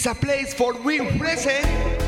is 0.00 0.06
a 0.06 0.14
place 0.14 0.54
for 0.54 0.72
we 0.82 0.98
present 1.18 1.99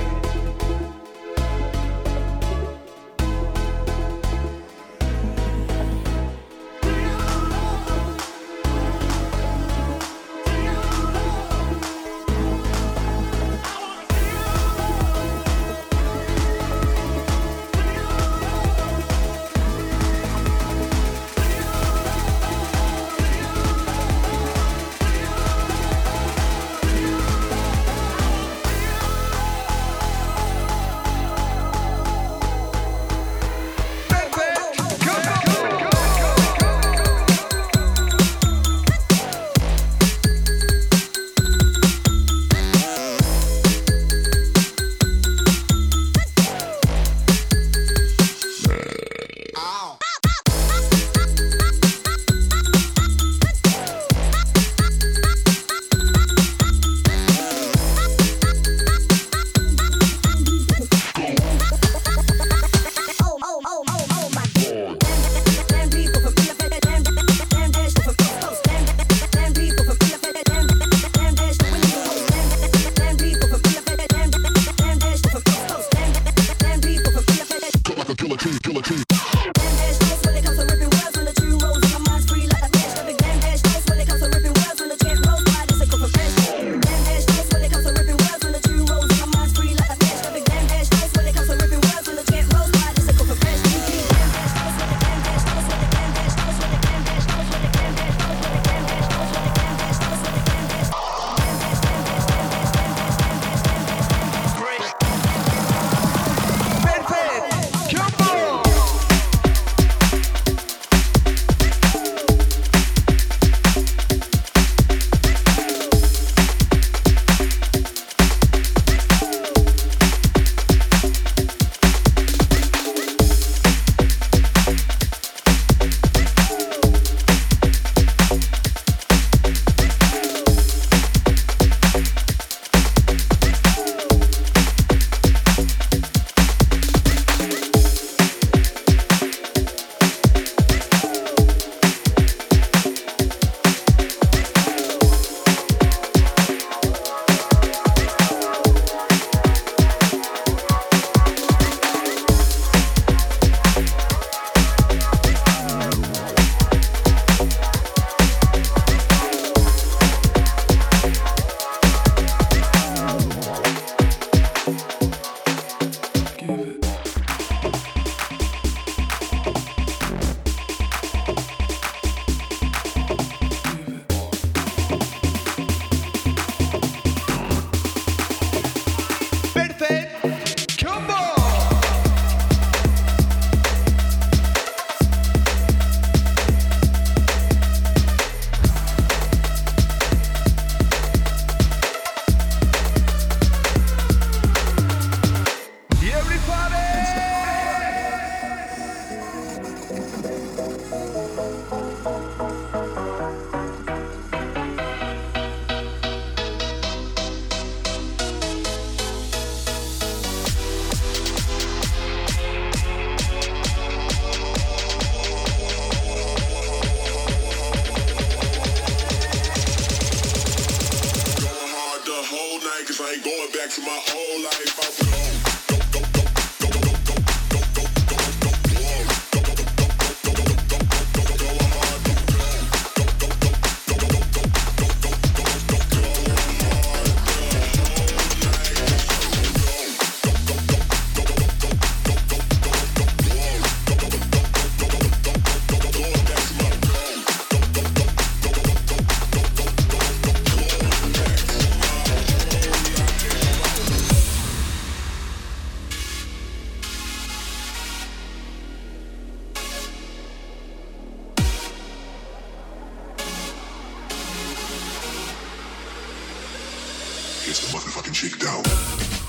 It's 267.44 267.58
the 267.58 267.76
motherfucking 267.76 268.14
shakedown. 268.14 269.21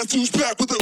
guess 0.00 0.14
who's 0.14 0.30
back 0.30 0.58
with 0.58 0.68
the 0.68 0.78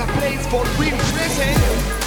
a 0.00 0.06
place 0.06 0.46
for 0.46 0.64
real 0.78 0.96
presence. 0.96 1.99